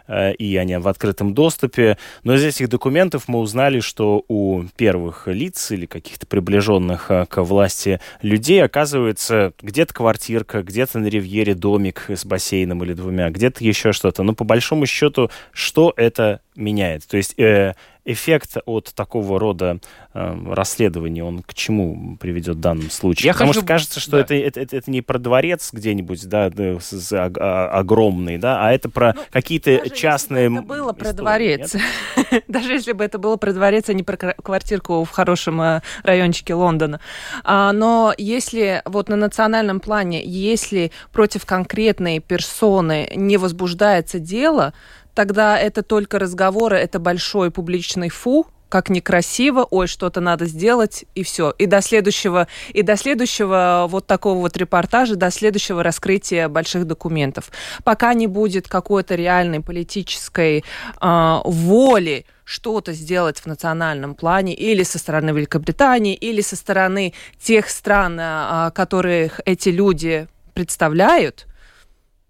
[0.08, 1.98] и они в открытом доступе.
[2.24, 8.00] Но из этих документов мы узнали, что у первых лиц или каких-то приближенных к власти
[8.22, 14.22] людей оказывается где-то квартирка, где-то на ривьере домик с бассейном, или двумя, где-то еще что-то.
[14.22, 17.06] Но по большому счету, что это меняет?
[17.06, 17.74] То есть э,
[18.06, 19.80] эффект от такого рода
[20.14, 23.26] э, расследования, он к чему приведет в данном случае?
[23.26, 23.60] Я Потому хочу...
[23.60, 24.20] что кажется, что да.
[24.20, 28.72] это, это, это, это не про дворец где-нибудь, да, с, а, а, огромный, да, а
[28.72, 31.76] это про ну, какие-то частные если бы это было истории, про дворец.
[32.48, 36.54] даже если бы это было про дворец, а не про квартирку в хорошем э, райончике
[36.54, 37.00] Лондона.
[37.44, 44.72] А, но если вот на национальном плане, если против конкретной персоны не возбуждается дело,
[45.16, 51.22] тогда это только разговоры, это большой публичный фу, как некрасиво, ой, что-то надо сделать, и
[51.22, 51.54] все.
[51.56, 57.50] И до следующего, и до следующего вот такого вот репортажа, до следующего раскрытия больших документов.
[57.84, 60.64] Пока не будет какой-то реальной политической
[61.00, 67.70] э, воли что-то сделать в национальном плане или со стороны Великобритании, или со стороны тех
[67.70, 71.46] стран, э, которых эти люди представляют,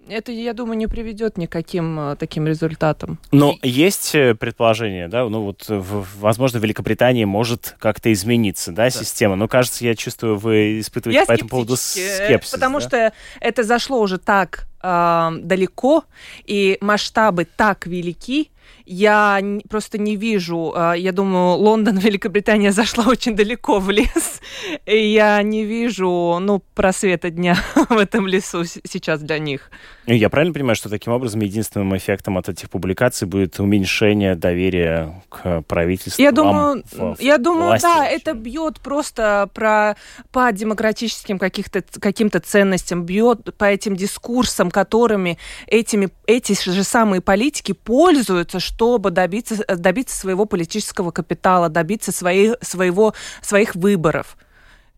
[0.08, 3.18] это, я думаю, не приведет никаким э, таким результатам.
[3.32, 8.84] Но есть э, предположение, да, ну вот, в, возможно, в Великобритании может как-то измениться, да,
[8.84, 9.36] да, система.
[9.36, 12.52] Но, кажется, я чувствую, вы испытываете я по этому поводу скепсис.
[12.52, 12.86] Потому да?
[12.86, 16.04] что это зашло уже так э, далеко,
[16.44, 18.50] и масштабы так велики,
[18.86, 24.40] я просто не вижу, а, я думаю, Лондон, Великобритания зашла очень далеко в лес,
[24.86, 27.56] и я не вижу, ну, просвета дня
[27.88, 29.70] в этом лесу сейчас для них.
[30.06, 35.62] Я правильно понимаю, что таким образом единственным эффектом от этих публикаций будет уменьшение доверия к
[35.62, 36.22] правительству?
[36.22, 39.96] Я думаю, в, я думаю, власти, да, это бьет просто про
[40.30, 47.72] по демократическим каких-то каким-то ценностям, бьет по этим дискурсам, которыми этими эти же самые политики
[47.72, 54.36] пользуются, чтобы добиться добиться своего политического капитала, добиться своих своего своих выборов.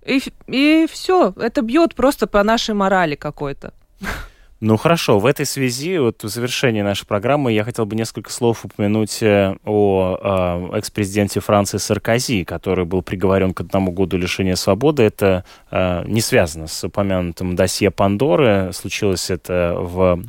[0.04, 3.72] И, и все, это бьет просто по нашей морали какой-то.
[4.60, 8.64] Ну хорошо, в этой связи, вот в завершении нашей программы, я хотел бы несколько слов
[8.64, 15.04] упомянуть э, о э, экс-президенте Франции Саркози, который был приговорен к одному году лишения свободы.
[15.04, 18.72] Это э, не связано с упомянутым досье Пандоры.
[18.72, 20.20] Случилось это в,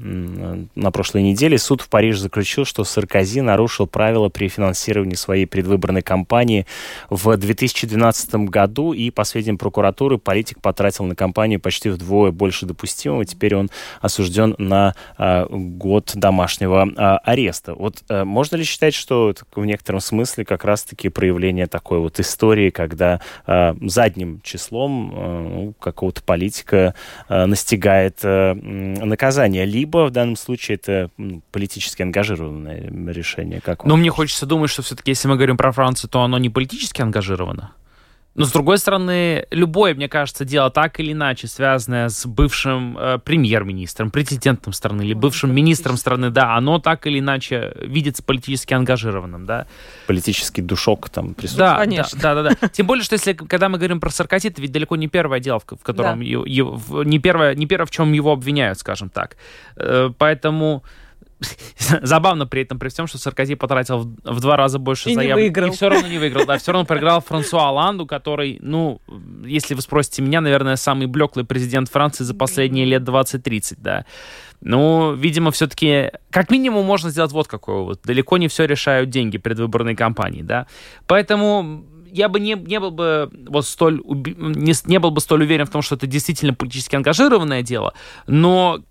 [0.75, 1.57] на прошлой неделе.
[1.57, 6.67] Суд в Париже заключил, что Саркози нарушил правила при финансировании своей предвыборной кампании
[7.09, 13.25] в 2012 году, и, по сведениям прокуратуры, политик потратил на кампанию почти вдвое больше допустимого.
[13.25, 17.73] Теперь он осужден осужден на э, год домашнего э, ареста.
[17.73, 22.69] Вот э, можно ли считать, что в некотором смысле как раз-таки проявление такой вот истории,
[22.69, 26.93] когда э, задним числом э, какого-то политика
[27.29, 33.62] э, настигает наказание, либо в данном случае это ну, политически ангажированное решение?
[33.62, 36.49] Как Но мне хочется думать, что все-таки, если мы говорим про Францию, то оно не
[36.49, 37.71] политически ангажировано.
[38.39, 43.19] Но, с другой стороны, любое, мне кажется, дело так или иначе связанное с бывшим э,
[43.19, 49.45] премьер-министром, президентом страны или бывшим министром страны, да, оно так или иначе видится политически ангажированным,
[49.45, 49.67] да.
[50.08, 51.69] Политический душок там присутствует.
[51.69, 52.17] Да, Конечно.
[52.21, 52.67] да, да, да.
[52.69, 55.60] Тем более, что если, когда мы говорим про Саркози, это ведь далеко не первое дело,
[55.60, 56.25] в, котором, да.
[56.25, 59.36] его, не, первое, не первое, в чем его обвиняют, скажем так.
[59.75, 60.86] Э, поэтому
[62.02, 65.58] забавно при этом, при всем, что Саркози потратил в, в два раза больше и заявок.
[65.58, 69.02] И все равно не выиграл, да, все равно проиграл Франсуа Оланду, который, ну,
[69.45, 74.06] если вы спросите меня, наверное, самый блеклый президент Франции за последние лет 20-30, да.
[74.62, 78.02] Ну, видимо, все-таки, как минимум, можно сделать вот какое вот.
[78.04, 80.68] Далеко не все решают деньги предвыборной кампании, да.
[81.07, 85.66] Поэтому я бы не, не был бы вот столь не, не был бы столь уверен
[85.66, 87.93] в том, что это действительно политически ангажированное дело,
[88.28, 88.82] но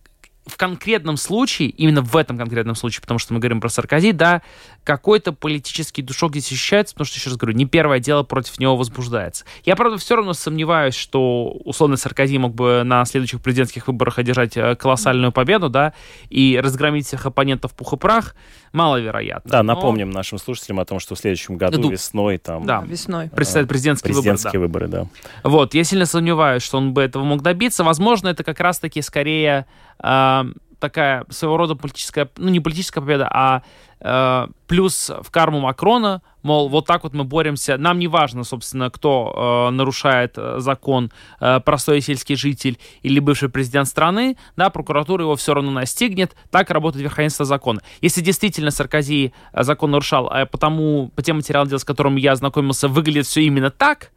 [0.49, 4.43] в конкретном случае, именно в этом конкретном случае, потому что мы говорим про Саркози, да,
[4.85, 8.77] какой-то политический душок здесь ощущается, потому что, еще раз говорю, не первое дело против него
[8.77, 9.45] возбуждается.
[9.65, 14.57] Я, правда, все равно сомневаюсь, что условно Саркози мог бы на следующих президентских выборах одержать
[14.57, 15.93] э, колоссальную победу, да,
[16.31, 18.35] и разгромить всех оппонентов пух и прах,
[18.73, 19.51] маловероятно.
[19.51, 20.19] Да, напомним но...
[20.19, 22.67] нашим слушателям о том, что в следующем году, году весной там...
[22.67, 23.29] Да, весной.
[23.31, 24.99] Предстоят президентские, президентские выборы, да.
[25.01, 25.11] выборы,
[25.43, 25.49] да.
[25.49, 27.85] Вот, я сильно сомневаюсь, что он бы этого мог добиться.
[27.85, 29.67] Возможно, это как раз-таки скорее
[30.03, 30.45] э,
[30.79, 33.63] такая своего рода политическая, ну не политическая победа, а
[34.01, 37.77] э, плюс в карму Макрона, мол, вот так вот мы боремся.
[37.77, 41.11] Нам не важно, собственно, кто э, нарушает э, закон,
[41.41, 46.35] э, простой сельский житель или бывший президент страны, да, прокуратура его все равно настигнет.
[46.51, 47.83] Так работает верховенство закона.
[48.01, 52.33] Если действительно Саркози э, закон нарушал, а потому по тем материалам дел, с которыми я
[52.33, 54.13] ознакомился, выглядит все именно так,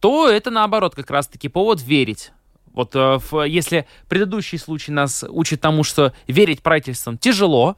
[0.00, 2.32] то это наоборот как раз-таки повод верить
[2.72, 7.76] вот э, в, если предыдущий случай нас учит тому, что верить правительствам тяжело,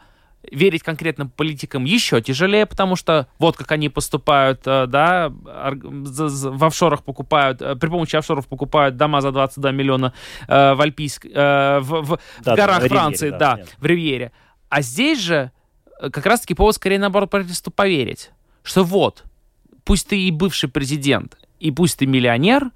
[0.51, 7.03] верить конкретным политикам еще тяжелее, потому что вот как они поступают, э, да, в офшорах
[7.03, 10.13] покупают, э, при помощи офшоров покупают дома за 22 миллиона
[10.47, 11.29] в Альпийск, в,
[11.81, 14.33] в, да, в горах да, Франции, Ривьере, да, да в Ривьере.
[14.69, 15.51] А здесь же
[15.99, 18.31] как раз-таки повод скорее наоборот правительству поверить,
[18.63, 19.25] что вот,
[19.85, 22.71] пусть ты и бывший президент, и пусть ты миллионер,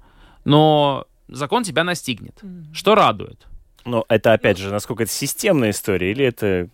[0.45, 2.73] но закон тебя настигнет, mm-hmm.
[2.73, 3.47] что радует.
[3.85, 6.69] Но это, опять же, насколько это системная история, или это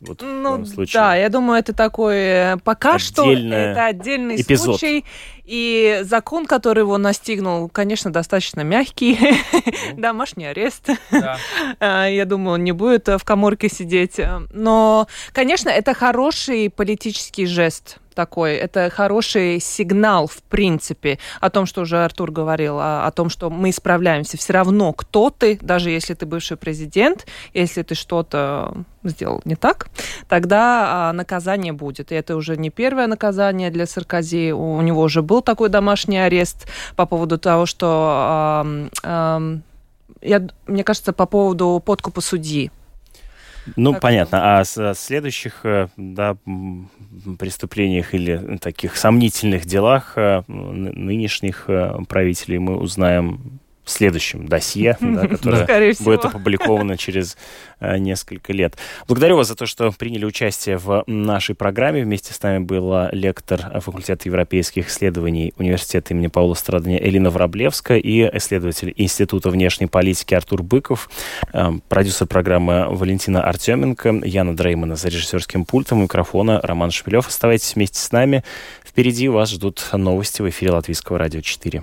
[0.00, 1.00] вот ну, в случае?
[1.00, 4.78] Да, я думаю, это такой э, пока Отдельная что это отдельный эпизод.
[4.78, 5.04] случай.
[5.44, 9.18] И закон, который его настигнул, конечно, достаточно мягкий.
[9.96, 10.88] Домашний арест.
[11.80, 14.20] А, я думаю, он не будет в коморке сидеть.
[14.52, 18.54] Но, конечно, это хороший политический жест такой.
[18.54, 23.50] Это хороший сигнал, в принципе, о том, что уже Артур говорил, о, о том, что
[23.50, 24.36] мы исправляемся.
[24.36, 29.88] Все равно, кто ты, даже если ты бывший президент, если ты что-то сделал не так,
[30.28, 32.12] тогда а, наказание будет.
[32.12, 34.52] И это уже не первое наказание для Саркози.
[34.52, 38.66] У него уже был такой домашний арест по поводу того, что а,
[39.02, 39.40] а,
[40.20, 42.70] я, мне кажется, по поводу подкупа судьи.
[43.76, 44.58] Ну, так понятно.
[44.58, 46.36] А о следующих э, да,
[47.38, 53.60] преступлениях или таких сомнительных делах э, нынешних э, правителей мы узнаем
[53.90, 57.36] в следующем досье, да, которое будет опубликовано через
[57.80, 58.76] э, несколько лет.
[59.08, 62.04] Благодарю вас за то, что приняли участие в нашей программе.
[62.04, 68.30] Вместе с нами была лектор факультета европейских исследований Университета имени Паула Страдания Элина Враблевская и
[68.36, 71.10] исследователь Института внешней политики Артур Быков,
[71.52, 77.26] э, продюсер программы Валентина Артеменко, Яна Дреймана за режиссерским пультом, микрофона Роман Шпилев.
[77.26, 78.44] Оставайтесь вместе с нами.
[78.84, 81.82] Впереди вас ждут новости в эфире Латвийского радио 4.